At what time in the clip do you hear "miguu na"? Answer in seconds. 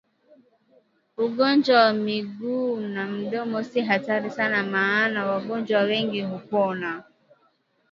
1.93-3.07